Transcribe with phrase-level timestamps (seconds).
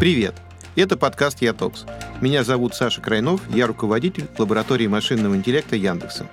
[0.00, 0.34] Привет!
[0.76, 1.84] Это подкаст «Ятокс».
[2.22, 6.26] Меня зовут Саша Крайнов, я руководитель лаборатории машинного интеллекта Яндекса.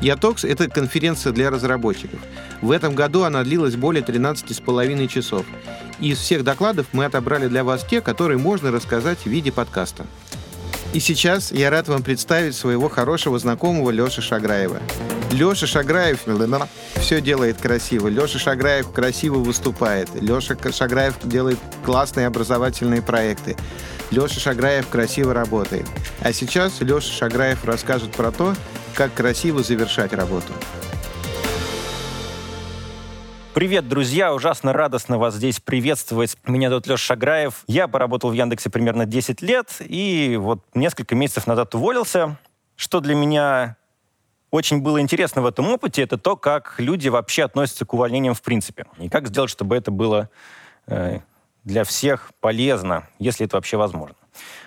[0.00, 2.18] «Ятокс»— это конференция для разработчиков.
[2.62, 5.44] В этом году она длилась более 13,5 часов.
[6.00, 10.06] из всех докладов мы отобрали для вас те, которые можно рассказать в виде подкаста.
[10.94, 14.80] И сейчас я рад вам представить своего хорошего знакомого Леши Шаграева.
[15.34, 16.26] Леша Шаграев
[17.00, 18.06] все делает красиво.
[18.06, 20.08] Леша Шаграев красиво выступает.
[20.22, 23.56] Леша Шаграев делает классные образовательные проекты.
[24.12, 25.86] Леша Шаграев красиво работает.
[26.20, 28.54] А сейчас Леша Шаграев расскажет про то,
[28.94, 30.52] как красиво завершать работу.
[33.54, 34.32] Привет, друзья!
[34.34, 36.36] Ужасно радостно вас здесь приветствовать.
[36.46, 37.64] Меня зовут Леша Шаграев.
[37.66, 42.38] Я поработал в Яндексе примерно 10 лет и вот несколько месяцев назад уволился.
[42.76, 43.76] Что для меня
[44.54, 48.42] очень было интересно в этом опыте, это то, как люди вообще относятся к увольнениям в
[48.42, 48.86] принципе.
[48.98, 50.30] И как сделать, чтобы это было
[50.86, 51.18] э,
[51.64, 54.14] для всех полезно, если это вообще возможно.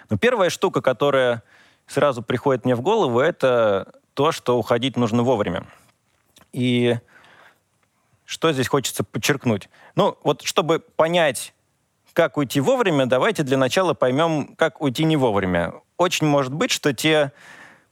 [0.09, 1.41] Но первая штука, которая
[1.87, 5.66] сразу приходит мне в голову, это то, что уходить нужно вовремя.
[6.51, 6.97] И
[8.25, 9.69] что здесь хочется подчеркнуть?
[9.95, 11.53] Ну, вот чтобы понять,
[12.11, 15.75] как уйти вовремя, давайте для начала поймем, как уйти не вовремя.
[15.95, 17.31] Очень может быть, что те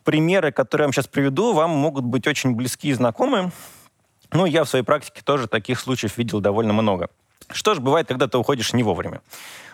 [0.06, 3.52] примеры, которые я вам сейчас приведу, вам могут быть очень близки и знакомы.
[4.32, 7.10] Ну, я в своей практике тоже таких случаев видел довольно много.
[7.52, 9.22] Что же бывает, когда ты уходишь не вовремя?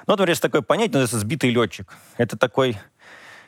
[0.08, 1.94] Ну, например, есть такое понятие, называется сбитый летчик.
[2.18, 2.78] Это такой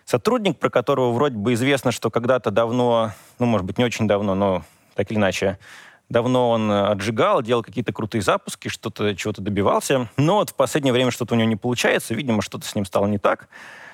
[0.06, 4.36] сотрудник, про которого вроде бы известно, что когда-то давно, ну, может быть, не очень давно,
[4.36, 5.58] но так или иначе,
[6.09, 10.09] Давно он отжигал, делал какие-то крутые запуски, что-то чего-то добивался.
[10.17, 12.14] Но вот в последнее время что-то у него не получается.
[12.14, 13.48] Видимо, что-то с ним стало не так.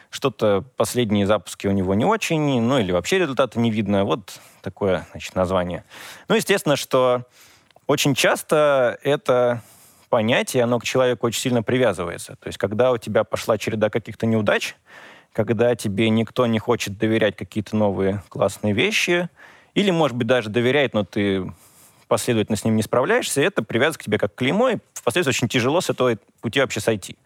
[0.09, 4.05] Что-то последние запуски у него не очень, ну или вообще результата не видно.
[4.05, 5.83] Вот такое, значит, название.
[6.27, 7.23] Ну, естественно, что
[7.85, 9.61] очень часто это
[10.09, 12.35] понятие, оно к человеку очень сильно привязывается.
[12.35, 14.75] То есть, когда у тебя пошла череда каких-то неудач,
[15.33, 19.29] когда тебе никто не хочет доверять какие-то новые классные вещи,
[19.75, 21.53] или, может быть, даже доверяет, но ты
[22.07, 25.79] последовательно с ним не справляешься, это привязывается к тебе как клеймо, и впоследствии очень тяжело
[25.79, 27.17] с этого пути вообще сойти.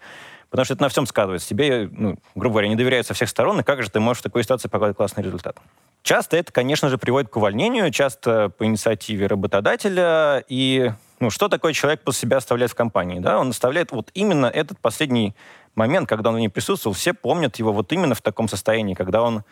[0.53, 1.49] Потому что это на всем сказывается.
[1.49, 4.23] Тебе, ну, грубо говоря, не доверяют со всех сторон, и как же ты можешь в
[4.23, 5.57] такой ситуации показать классный результат?
[6.03, 10.43] Часто это, конечно же, приводит к увольнению, часто по инициативе работодателя.
[10.47, 13.17] И ну, что такой человек после себя оставляет в компании?
[13.17, 13.39] Да?
[13.39, 15.33] Он оставляет вот именно этот последний
[15.73, 16.93] момент, когда он в ней присутствовал.
[16.93, 19.43] Все помнят его вот именно в таком состоянии, когда он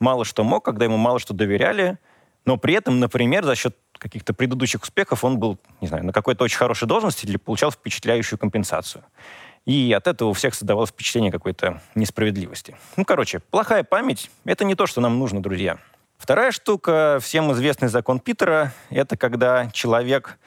[0.00, 1.98] мало что мог, когда ему мало что доверяли,
[2.46, 6.42] но при этом, например, за счет каких-то предыдущих успехов он был, не знаю, на какой-то
[6.42, 9.04] очень хорошей должности или получал впечатляющую компенсацию.
[9.64, 12.76] И от этого у всех создавалось впечатление какой-то несправедливости.
[12.96, 15.78] Ну, короче, плохая память— это не то, что нам нужно, друзья.
[16.18, 20.38] Вторая штука, всем известный закон Питера, это когда человек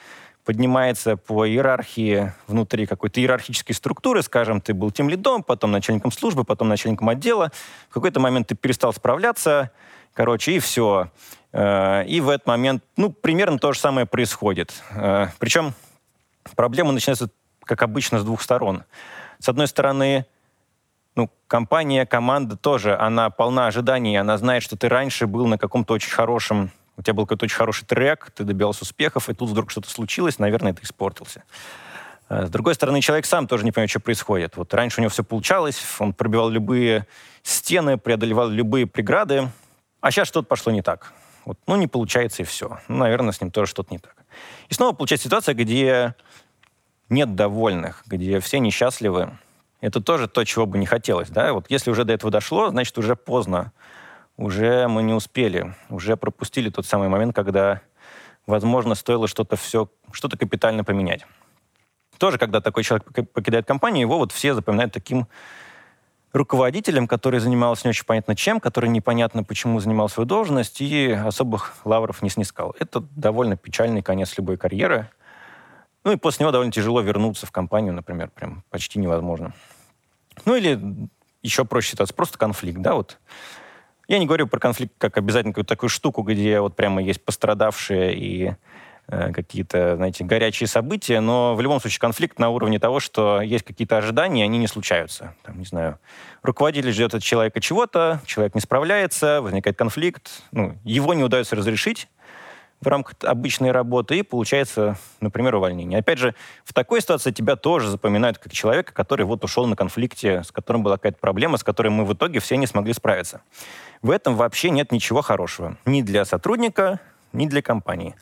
[0.45, 6.43] поднимается по иерархии внутри какой-то иерархической структуры, скажем, ты был тем лидом, потом начальником службы,
[6.43, 7.51] потом начальником отдела,
[7.89, 9.71] в какой-то момент ты перестал справляться,
[10.13, 11.09] короче, и все.
[11.51, 14.73] Э, и в этот момент, ну, примерно то же самое происходит.
[14.91, 15.73] Э, Причем
[16.55, 17.29] проблема начинается,
[17.65, 18.83] как обычно, с двух сторон.
[19.39, 20.25] С одной стороны,
[21.15, 25.93] ну, компания, команда тоже, она полна ожиданий, она знает, что ты раньше был на каком-то
[25.93, 29.71] очень хорошем, у тебя был какой-то очень хороший трек, ты добивался успехов, и тут вдруг
[29.71, 31.43] что-то случилось, наверное, ты испортился.
[32.29, 34.57] Э, с другой стороны, человек сам тоже не понимает, что происходит.
[34.57, 37.07] Вот раньше у него все получалось, он пробивал любые
[37.43, 39.49] стены, преодолевал любые преграды,
[40.01, 41.13] а сейчас что-то пошло не так.
[41.45, 42.79] Вот, ну, не получается и все.
[42.87, 44.15] Ну, наверное, с ним тоже что-то не так.
[44.69, 46.15] И снова получается ситуация, где
[47.09, 49.37] нет довольных, где все несчастливы.
[49.81, 51.29] Это тоже то, чего бы не хотелось.
[51.29, 51.53] Да?
[51.53, 53.71] Вот если уже до этого дошло, значит, уже поздно.
[54.37, 55.75] Уже мы не успели.
[55.89, 57.81] Уже пропустили тот самый момент, когда,
[58.47, 61.25] возможно, стоило что-то все, что-то капитально поменять.
[62.17, 65.27] Тоже, когда такой человек покидает компанию, его вот все запоминают таким
[66.35, 71.75] руководителем, который занимался не очень понятно чем, который непонятно почему занимал свою должность и особых
[71.85, 72.75] лавров не снискал.
[72.79, 75.09] Это довольно печальный конец любой карьеры.
[76.05, 79.53] Ну и после него довольно тяжело вернуться в компанию, например, прям почти невозможно.
[80.45, 80.79] Ну или
[81.43, 83.17] еще проще ситуация, просто конфликт, да, вот.
[84.07, 88.15] Я не говорю про конфликт как обязательно какую-то такую штуку, где вот прямо есть пострадавшие
[88.15, 88.53] и
[89.07, 93.63] Э, какие-то, знаете, горячие события, но в любом случае конфликт на уровне того, что есть
[93.63, 95.35] какие-то ожидания, они не случаются.
[95.43, 95.99] Там, не знаю,
[96.41, 102.07] руководитель ждет от человека чего-то, человек не справляется, возникает конфликт, ну, его не удается разрешить
[102.81, 105.99] в рамках обычной работы, и получается, например, увольнение.
[105.99, 110.43] Опять же, в такой ситуации тебя тоже запоминают как человека, который вот ушел на конфликте,
[110.43, 113.41] с которым была какая-то проблема, с которой мы в итоге все не смогли справиться.
[114.01, 115.77] В этом вообще нет ничего хорошего.
[115.85, 116.99] Ни для сотрудника,
[117.33, 118.15] ни для компании.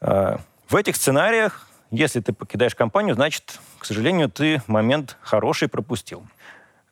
[0.00, 0.38] А,
[0.68, 6.26] в этих сценариях если ты покидаешь компанию, значит, к сожалению, ты момент хороший пропустил.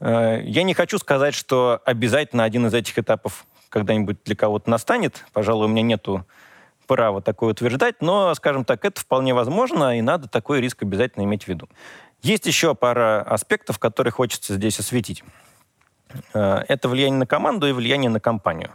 [0.01, 5.25] Э, я не хочу сказать, что обязательно один из этих этапов когда-нибудь для кого-то настанет.
[5.33, 6.25] Пожалуй, у меня нету
[6.85, 11.45] права такое утверждать, но, скажем так, это вполне возможно, и надо такой риск обязательно иметь
[11.45, 11.69] в виду.
[12.23, 15.23] Есть еще пара аспектов, которые хочется здесь осветить.
[16.33, 18.71] Э, это влияние на команду и влияние на компанию.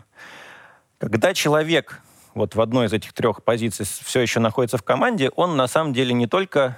[1.00, 2.02] Когда человек
[2.36, 5.94] вот в одной из этих трех позиций все еще находится в команде, он на самом
[5.94, 6.78] деле не только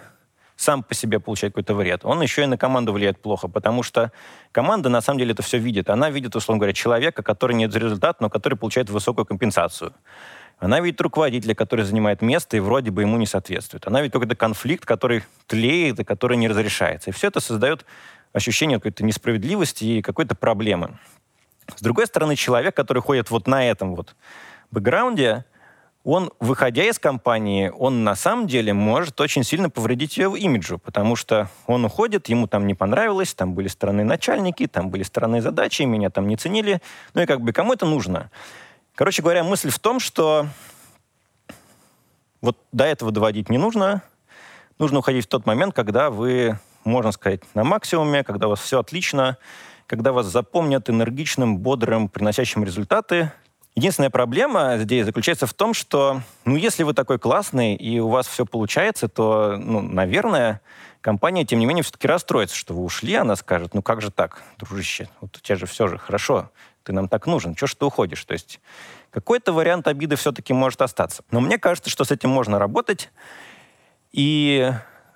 [0.56, 4.12] сам по себе получает какой-то вред, он еще и на команду влияет плохо, потому что
[4.52, 5.90] команда на самом деле это все видит.
[5.90, 9.94] Она видит, условно говоря, человека, который не результат, но который получает высокую компенсацию.
[10.62, 13.88] Она видит руководителя, который занимает место и вроде бы ему не соответствует.
[13.88, 17.10] Она видит какой-то конфликт, который тлеет и который не разрешается.
[17.10, 17.84] И все это создает
[18.32, 21.00] ощущение какой-то несправедливости и какой-то проблемы.
[21.76, 24.16] С другой стороны, человек, который ходит вот на этом вот
[24.70, 25.46] бэкграунде,
[26.04, 31.16] он, выходя из компании, он на самом деле может очень сильно повредить ее имиджу, потому
[31.16, 35.84] что он уходит, ему там не понравилось, там были странные начальники, там были странные задачи,
[35.84, 36.82] меня там не ценили.
[37.16, 38.30] Ну и как бы кому это нужно?
[38.96, 40.48] Короче говоря, мысль в том, что
[42.42, 44.02] вот до этого доводить не нужно.
[44.80, 48.80] Нужно уходить в тот момент, когда вы, можно сказать, на максимуме, когда у вас все
[48.80, 49.38] отлично,
[49.88, 53.32] когда вас запомнят энергичным, бодрым, приносящим результаты,
[53.74, 58.28] Единственная проблема здесь заключается в том, что, ну, если вы такой классный и у вас
[58.28, 60.60] все получается, то, ну, наверное,
[61.00, 64.44] компания, тем не менее, все-таки расстроится, что вы ушли, она скажет, ну, как же так,
[64.58, 66.50] дружище, вот у тебя же все же хорошо,
[66.84, 68.24] ты нам так нужен, чего ж ты уходишь?
[68.26, 68.60] То есть
[69.10, 71.24] какой-то вариант обиды все-таки может остаться.
[71.32, 73.12] Но мне кажется, что с этим можно работать,
[74.12, 74.72] и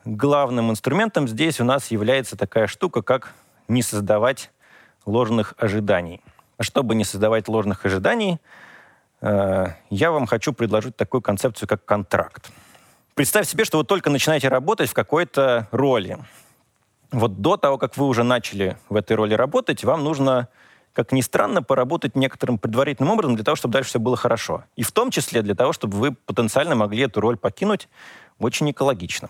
[0.06, 3.34] главным инструментом здесь у нас является такая штука, как
[3.68, 4.52] не создавать
[5.06, 6.22] ложных ожиданий–
[6.60, 8.40] чтобы не создавать ложных ожиданий,
[9.22, 12.50] э, я вам хочу предложить такую концепцию, как контракт.
[13.14, 16.18] Представь себе, что вы только начинаете работать в какой-то роли.
[17.12, 20.50] Вот до того, как вы уже начали в этой роли работать, вам нужно,
[20.96, 24.64] как ни странно, поработать некоторым предварительным образом для того, чтобы дальше все было хорошо.
[24.78, 27.90] И в том числе для того, чтобы вы потенциально могли эту роль покинуть
[28.40, 29.30] очень экологично.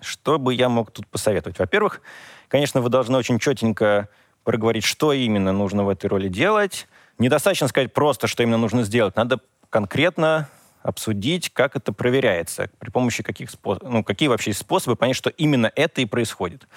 [0.00, 1.58] Что бы я мог тут посоветовать?
[1.58, 2.00] Во-первых,
[2.46, 4.08] конечно, вы должны очень четенько
[4.44, 6.86] проговорить, что именно нужно в этой роли делать.
[7.18, 9.16] Недостаточно сказать просто, что именно нужно сделать.
[9.16, 10.48] Надо конкретно
[10.82, 15.70] обсудить, как это проверяется, при помощи каких способов, ну, какие вообще способы понять, что именно
[15.74, 16.68] это и происходит.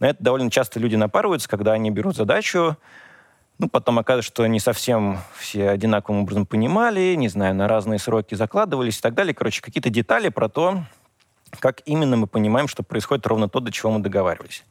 [0.00, 2.76] На это довольно часто люди напарываются, когда они берут задачу,
[3.58, 8.34] ну, потом оказывается, что не совсем все одинаковым образом понимали, не знаю, на разные сроки
[8.34, 9.34] закладывались и так далее.
[9.34, 10.84] Короче, какие-то детали про то,
[11.58, 14.64] как именно мы понимаем, что происходит ровно то, до чего мы договаривались.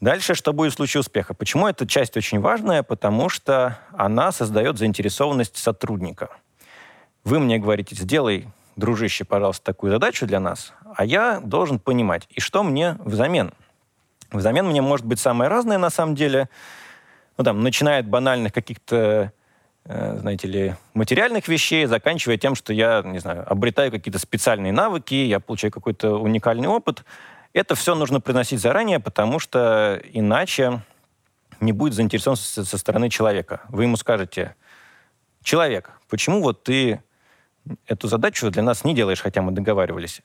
[0.00, 1.32] Дальше, что будет в случае успеха?
[1.32, 2.82] Почему эта часть очень важная?
[2.82, 6.28] Потому что она создает заинтересованность сотрудника.
[7.24, 8.46] Вы мне говорите, сделай,
[8.76, 13.52] дружище, пожалуйста, такую задачу для нас, а я должен понимать, и что мне взамен.
[14.30, 16.48] Взамен мне может быть самое разное на самом деле.
[17.38, 19.32] Ну, там, начиная от банальных каких-то,
[19.84, 25.14] э, знаете ли, материальных вещей, заканчивая тем, что я, не знаю, обретаю какие-то специальные навыки,
[25.14, 27.04] я получаю какой-то уникальный опыт–
[27.56, 30.82] это все нужно приносить заранее, потому что иначе
[31.58, 33.62] не будет заинтересованности со стороны человека.
[33.70, 34.54] Вы ему скажете,
[35.42, 37.02] человек, почему вот ты
[37.86, 40.20] эту задачу для нас не делаешь, хотя мы договаривались?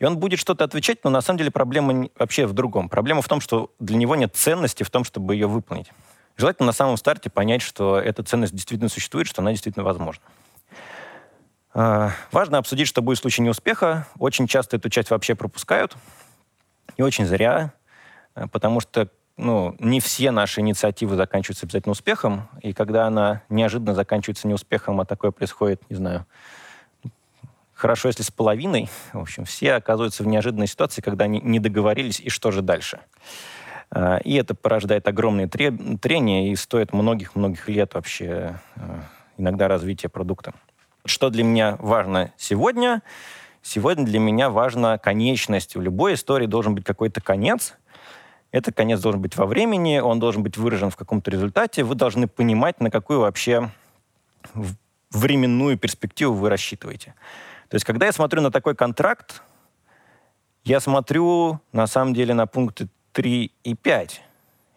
[0.00, 2.88] И он будет что-то отвечать, но на самом деле проблема вообще в другом.
[2.88, 5.92] Проблема в том, что для него нет ценности в том, чтобы ее выполнить.
[6.36, 10.22] Желательно на самом старте понять, что эта ценность действительно существует, что она действительно возможна.
[11.74, 14.06] А, важно обсудить, что будет в случае неуспеха.
[14.18, 15.96] Очень часто эту часть вообще пропускают.
[16.96, 17.72] И очень зря,
[18.34, 23.94] э, потому что ну, не все наши инициативы заканчиваются обязательно успехом, и когда она неожиданно
[23.94, 26.26] заканчивается неуспехом, а такое происходит, не знаю,
[27.72, 32.20] хорошо, если с половиной, в общем, все оказываются в неожиданной ситуации, когда они не договорились,
[32.20, 33.00] и что же дальше.
[33.94, 39.00] Э, и это порождает огромные трения и стоит многих-многих лет вообще э,
[39.38, 40.54] иногда развития продукта.
[41.04, 43.02] Что для меня важно сегодня—
[43.62, 45.76] Сегодня для меня важна конечность.
[45.76, 47.74] У любой истории должен быть какой-то конец.
[48.50, 51.84] Этот конец должен быть во времени, он должен быть выражен в каком-то результате.
[51.84, 53.70] Вы должны понимать, на какую вообще
[55.12, 57.14] временную перспективу вы рассчитываете.
[57.68, 59.42] То есть, когда я смотрю на такой контракт,
[60.64, 64.22] я смотрю, на самом деле, на пункты 3 и 5.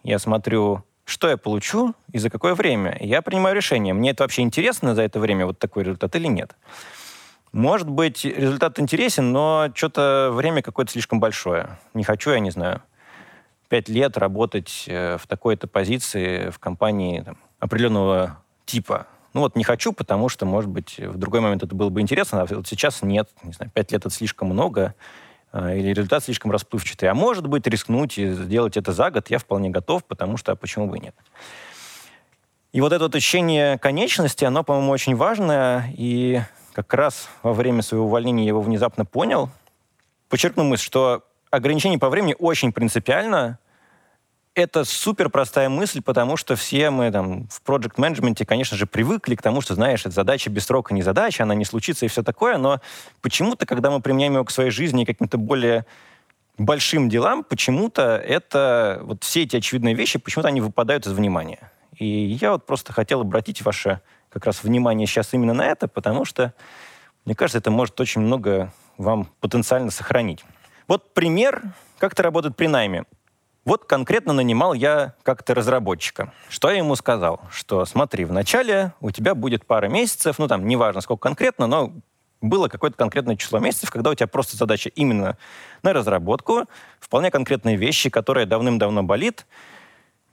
[0.04, 2.98] Я смотрю, что я получу и за какое время.
[3.00, 6.56] Я принимаю решение, мне это вообще интересно за это время, вот такой результат или нет.
[7.52, 11.80] Может быть, результат интересен, но что-то время какое-то слишком большое.
[11.94, 12.82] Не хочу, я не знаю,
[13.70, 19.08] пять лет работать э, в такой-то позиции в компании там, определенного типа.
[19.34, 22.42] Ну вот не хочу, потому что, может быть, в другой момент это было бы интересно,
[22.42, 23.30] а вот сейчас нет.
[23.44, 24.94] Не знаю, пять лет— это слишком много.
[25.58, 27.08] А, или результат слишком расплывчатый.
[27.08, 30.56] А может быть, рискнуть и сделать это за год я вполне готов, потому что а
[30.58, 31.16] почему бы и нет.
[32.74, 36.42] И вот это вот ощущение конечности, оно, по-моему, очень важное, и
[36.74, 39.50] как раз во время своего увольнения я его внезапно понял.
[40.28, 43.58] Подчеркну мысль, что ограничение по времени очень принципиально,
[44.56, 49.36] это супер простая мысль, потому что все мы там в проект менеджменте конечно же, привыкли
[49.36, 52.24] к тому, что, знаешь, это задача без срока не задача, она не случится и все
[52.24, 52.80] такое, но
[53.22, 55.86] почему-то, когда мы применяем его к своей жизни и каким-то более
[56.58, 61.72] большим делам, почему-то это, вот все эти очевидные вещи, почему-то они выпадают из внимания.
[61.98, 66.24] И я вот просто хотел обратить ваше как раз внимание сейчас именно на это, потому
[66.24, 66.54] что,
[67.26, 70.46] мне кажется, это может очень много вам потенциально сохранить.
[70.88, 71.62] Вот пример,
[71.98, 73.04] как это работает при найме.
[73.66, 76.32] Вот конкретно нанимал я как-то разработчика.
[76.50, 77.42] Что я ему сказал?
[77.50, 81.92] Что смотри, вначале у тебя будет пара месяцев, ну там, неважно сколько конкретно, но
[82.42, 85.36] было какое-то конкретное число месяцев, когда у тебя просто задача именно
[85.82, 86.66] на разработку,
[87.00, 89.48] вполне конкретные вещи, которые давным-давно болит.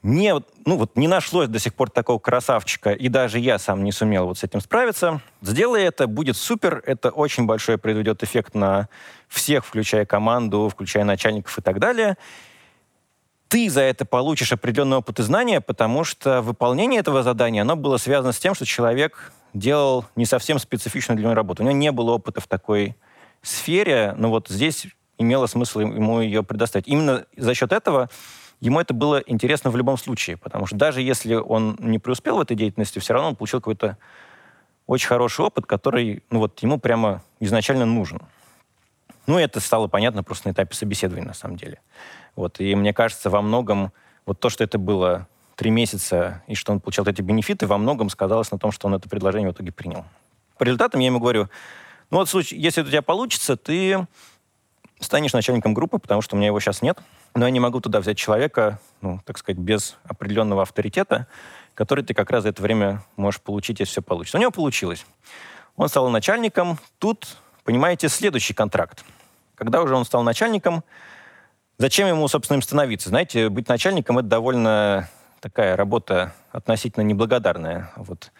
[0.03, 0.35] Не,
[0.65, 4.27] ну вот не нашлось до сих пор такого красавчика, и даже я сам не сумел
[4.27, 5.21] вот с этим справиться.
[5.41, 8.89] Сделай это, будет супер, это очень большой произведет эффект на
[9.27, 12.15] всех, включая команду, включая начальников и так далее
[13.53, 17.97] ты за это получишь определенный опыт и знания, потому что выполнение этого задания, оно было
[17.97, 21.61] связано с тем, что человек делал не совсем специфичную для него работу.
[21.61, 22.95] У него не было опыта в такой
[23.43, 24.87] сфере, но вот здесь
[25.19, 26.87] имело смысл ему ее предоставить.
[26.87, 28.09] Именно за счет этого
[28.59, 32.41] ему это было интересно в любом случае, потому что даже если он не преуспел в
[32.41, 33.99] этой деятельности, все равно он получил какой-то
[34.87, 38.19] очень хороший опыт, который ну вот, ему прямо изначально нужен.
[39.27, 41.79] Ну, это стало понятно просто на этапе собеседования, на самом деле.
[42.35, 43.91] Вот, и мне кажется, во многом
[44.25, 48.09] вот то, что это было три месяца, и что он получал эти бенефиты, во многом
[48.09, 50.05] сказалось на том, что он это предложение в итоге принял.
[50.57, 51.49] По результатам я ему говорю,
[52.09, 54.07] ну вот случай, если у тебя получится, ты
[54.99, 56.99] станешь начальником группы, потому что у меня его сейчас нет,
[57.35, 61.27] но я не могу туда взять человека, ну, так сказать, без определенного авторитета,
[61.75, 64.37] который ты как раз за это время можешь получить, если все получится.
[64.37, 65.05] У него получилось.
[65.75, 66.77] Он стал начальником.
[66.99, 69.03] Тут, понимаете, следующий контракт.
[69.55, 70.83] Когда уже он стал начальником,
[71.77, 73.09] Зачем ему, собственно, им становиться?
[73.09, 77.91] Знаете, быть начальником— это довольно такая работа относительно неблагодарная.
[77.97, 78.31] Вот.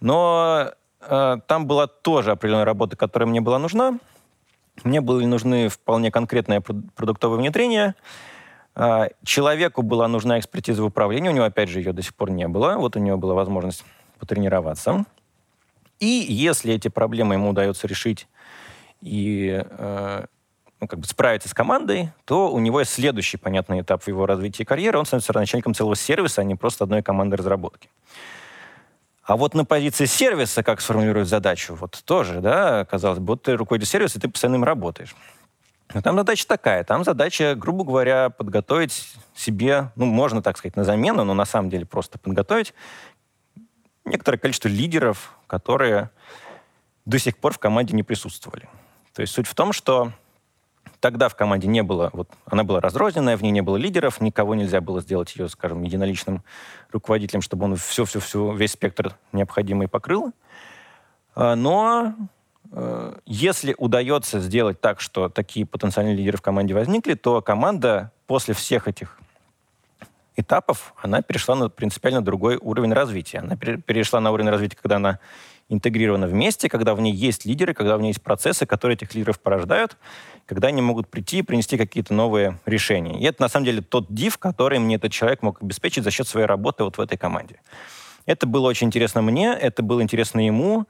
[0.00, 3.98] Но э, там была тоже определенная работа, которая мне была нужна.
[4.84, 7.94] Мне были нужны вполне конкретное продуктовое внедрение.
[8.74, 11.28] Э, человеку была нужна экспертиза в управлении.
[11.28, 12.76] У него, опять же, ее до сих пор не было.
[12.76, 13.84] Вот у него была возможность
[14.18, 15.04] потренироваться.
[16.00, 18.28] И если эти проблемы ему удается решить,
[19.00, 20.26] и э,
[20.80, 24.26] ну, как бы справиться с командой, то у него есть следующий понятный этап в его
[24.26, 24.98] развитии карьеры.
[24.98, 27.88] Он становится начальником целого сервиса, а не просто одной команды разработки.
[29.24, 33.56] А вот на позиции сервиса, как сформулировать задачу, вот тоже, да, казалось бы, вот ты
[33.56, 35.14] руководитель сервиса, и ты постоянно им работаешь.
[35.92, 36.84] Но там задача такая.
[36.84, 41.70] Там задача, грубо говоря, подготовить себе, ну, можно так сказать, на замену, но на самом
[41.70, 42.72] деле просто подготовить
[44.04, 46.10] некоторое количество лидеров, которые
[47.04, 48.68] до сих пор в команде не присутствовали.
[49.14, 50.12] То есть суть в том, что
[51.00, 54.56] Тогда в команде не было, вот она была разрозненная, в ней не было лидеров, никого
[54.56, 56.42] нельзя было сделать ее, скажем, единоличным
[56.90, 60.32] руководителем, чтобы он все-все-все, весь спектр необходимый покрыл.
[61.36, 62.14] А, но
[62.72, 68.54] э, если удается сделать так, что такие потенциальные лидеры в команде возникли, то команда после
[68.54, 69.20] всех этих
[70.34, 73.38] этапов, она перешла на принципиально другой уровень развития.
[73.38, 75.18] Она перешла на уровень развития, когда она
[75.68, 79.38] интегрирована вместе, когда в ней есть лидеры, когда в ней есть процессы, которые этих лидеров
[79.40, 79.96] порождают,
[80.46, 83.20] когда они могут прийти и принести какие-то новые решения.
[83.20, 86.26] И это, на самом деле, тот див, который мне этот человек мог обеспечить за счет
[86.26, 87.60] своей работы вот в этой команде.
[88.24, 90.86] Это было очень интересно мне, это было интересно ему,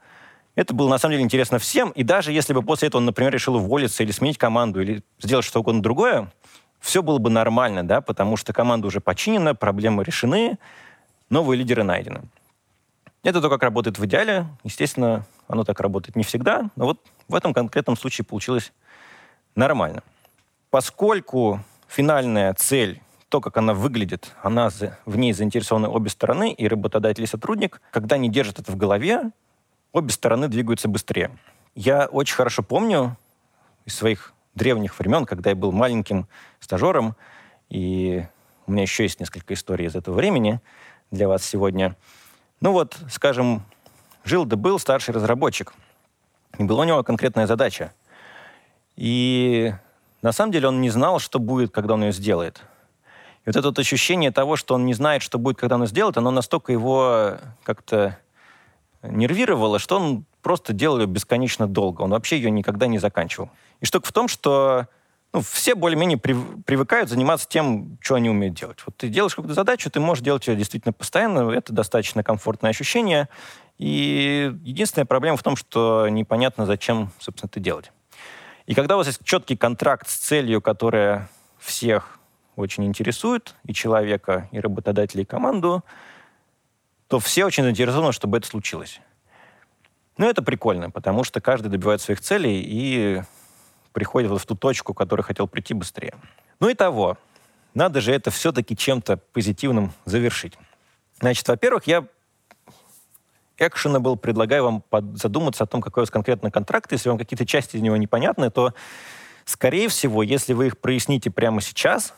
[0.55, 1.91] это было, на самом деле, интересно всем.
[1.91, 5.45] И даже если бы после этого он, например, решил уволиться или сменить команду, или сделать
[5.45, 6.31] что угодно другое,
[6.79, 10.57] все было бы нормально, да, потому что команда уже починена, проблемы решены,
[11.29, 12.23] новые лидеры найдены.
[13.21, 14.47] Это то, как работает в идеале.
[14.63, 18.71] Естественно, оно так работает не всегда, но вот в этом конкретном случае получилось
[19.55, 20.03] нормально.
[20.69, 24.69] Поскольку финальная цель, то, как она выглядит, она
[25.05, 29.31] в ней заинтересованы обе стороны, и работодатель, и сотрудник, когда они держат это в голове,
[29.91, 31.31] обе стороны двигаются быстрее.
[31.75, 33.17] Я очень хорошо помню
[33.85, 36.27] из своих древних времен, когда я был маленьким
[36.59, 37.15] стажером,
[37.69, 38.25] и
[38.65, 40.61] у меня еще есть несколько историй из этого времени
[41.11, 41.97] для вас сегодня–
[42.61, 43.63] ну вот, скажем,
[44.23, 45.73] жил да был старший разработчик.
[46.57, 47.93] И была у него конкретная задача.
[48.95, 49.73] И
[50.21, 52.61] на самом деле он не знал, что будет, когда он ее сделает.
[53.45, 55.87] И вот это вот ощущение того, что он не знает, что будет, когда он ее
[55.87, 58.17] сделает, оно настолько его как-то
[59.01, 62.01] нервировало, что он просто делал ее бесконечно долго.
[62.01, 63.49] Он вообще ее никогда не заканчивал.
[63.79, 64.87] И штука в том, что
[65.31, 68.79] ну, все более-менее привыкают заниматься тем, что они умеют делать.
[68.85, 73.29] Вот ты делаешь какую-то задачу, ты можешь делать ее действительно постоянно, это достаточно комфортное ощущение.
[73.77, 77.91] И единственная проблема в том, что непонятно, зачем, собственно, это делать.
[78.65, 82.19] И когда у вас есть четкий контракт с целью, которая всех
[82.55, 85.83] очень интересует, и человека, и работодателя, и команду,
[87.07, 88.99] то все очень заинтересованы, чтобы это случилось.
[90.17, 93.21] Ну, это прикольно, потому что каждый добивает своих целей и
[93.91, 96.15] приходит вот в ту точку, к которой хотел прийти быстрее.
[96.59, 97.17] Ну и того,
[97.73, 100.57] надо же это все-таки чем-то позитивным завершить.
[101.19, 102.05] Значит, во-первых, я
[103.57, 104.83] экшена был, предлагаю вам
[105.15, 106.91] задуматься о том, какой у вас конкретно контракт.
[106.91, 108.73] Если вам какие-то части из него непонятны, то,
[109.45, 112.13] скорее всего, если вы их проясните прямо сейчас,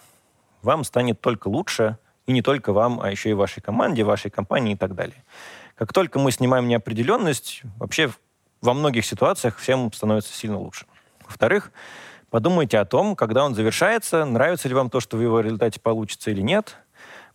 [0.62, 1.98] вам станет только лучше,
[2.28, 5.24] и не только вам, а еще и вашей команде, вашей компании и так далее.
[5.76, 8.12] Как только мы снимаем неопределенность, вообще
[8.62, 10.86] во многих ситуациях всем становится сильно лучше.
[11.32, 11.72] Во-вторых,
[12.30, 16.30] подумайте о том, когда он завершается, нравится ли вам то, что в его результате получится
[16.30, 16.76] или нет.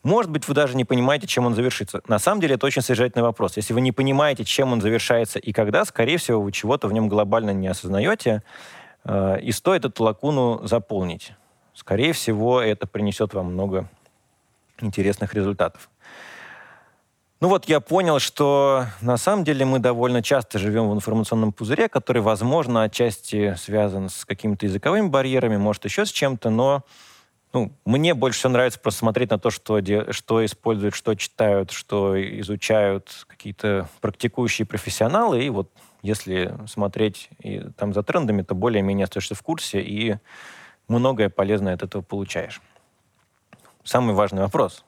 [0.02, 2.02] Может быть, вы даже не понимаете, чем он завершится.
[2.06, 3.56] На самом деле, это очень содержательный вопрос.
[3.56, 7.08] Если вы не понимаете, чем он завершается и когда, скорее всего, вы чего-то в нем
[7.08, 8.42] глобально не осознаете,
[9.04, 11.32] э, и стоит эту лакуну заполнить.
[11.72, 13.88] Скорее всего, это принесет вам много
[14.82, 15.88] интересных результатов.
[17.38, 21.88] Ну вот я понял, что на самом деле мы довольно часто живем в информационном пузыре,
[21.88, 26.82] который, возможно, отчасти связан с какими-то языковыми барьерами, может, еще с чем-то, но
[27.52, 29.80] ну, мне больше всего нравится просто смотреть на то, что,
[30.12, 35.44] что используют, что читают, что изучают какие-то практикующие профессионалы.
[35.44, 35.70] И вот
[36.02, 40.16] если смотреть и, там за трендами, то более-менее остаешься в курсе и
[40.88, 42.62] многое полезное от этого получаешь.
[43.84, 44.84] Самый важный вопрос.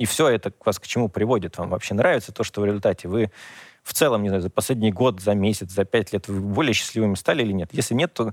[0.00, 1.58] И все это вас к чему приводит?
[1.58, 3.30] Вам вообще нравится то, что в результате вы
[3.82, 7.16] в целом, не знаю, за последний год, за месяц, за пять лет вы более счастливыми
[7.16, 7.68] стали или нет?
[7.72, 8.32] Если нет, то,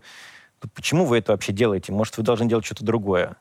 [0.62, 1.92] то почему вы это вообще делаете?
[1.92, 3.36] Может, вы должны делать что-то другое?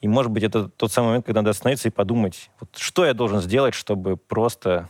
[0.00, 3.12] И, может быть, это тот самый момент, когда надо остановиться и подумать, вот, что я
[3.12, 4.88] должен сделать, чтобы просто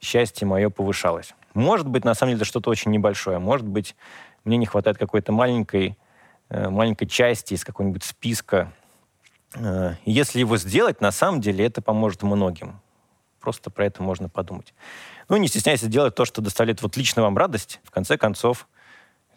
[0.00, 1.32] счастье мое повышалось.
[1.54, 3.38] Может быть, на самом деле, это что-то очень небольшое.
[3.38, 3.94] Может быть,
[4.42, 5.96] мне не хватает какой-то маленькой,
[6.48, 8.72] э, маленькой части из какого-нибудь списка
[10.04, 12.80] если его сделать, на самом деле это поможет многим.
[13.40, 14.74] Просто про это можно подумать.
[15.28, 17.80] Ну, не стесняйся делать то, что доставляет вот лично вам радость.
[17.84, 18.68] В конце концов,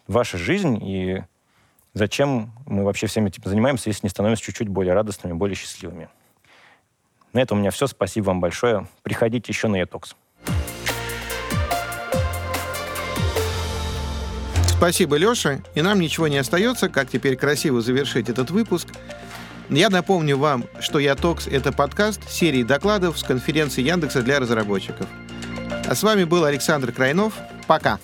[0.06, 1.22] ваша жизнь и
[1.94, 6.08] зачем мы вообще всем этим занимаемся, если не становимся чуть-чуть более радостными, более счастливыми.
[7.32, 7.86] На этом у меня все.
[7.86, 8.86] Спасибо вам большое.
[9.02, 10.14] Приходите еще на Etox.
[14.68, 15.60] Спасибо, Леша.
[15.74, 18.88] И нам ничего не остается, как теперь красиво завершить этот выпуск.
[19.70, 25.06] Я напомню вам, что «Ятокс»— это подкаст серии докладов с конференции Яндекса для разработчиков.
[25.86, 27.34] А с вами был Александр Крайнов.
[27.68, 28.00] Пока!